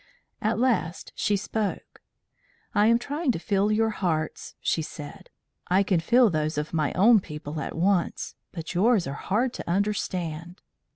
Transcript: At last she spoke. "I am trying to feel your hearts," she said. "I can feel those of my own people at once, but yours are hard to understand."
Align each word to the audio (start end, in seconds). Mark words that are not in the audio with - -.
At 0.41 0.57
last 0.57 1.13
she 1.15 1.37
spoke. 1.37 2.01
"I 2.73 2.87
am 2.87 2.97
trying 2.97 3.31
to 3.33 3.37
feel 3.37 3.71
your 3.71 3.91
hearts," 3.91 4.55
she 4.59 4.81
said. 4.81 5.29
"I 5.67 5.83
can 5.83 5.99
feel 5.99 6.31
those 6.31 6.57
of 6.57 6.73
my 6.73 6.91
own 6.93 7.19
people 7.19 7.59
at 7.61 7.75
once, 7.75 8.33
but 8.51 8.73
yours 8.73 9.05
are 9.05 9.13
hard 9.13 9.53
to 9.53 9.69
understand." 9.69 10.63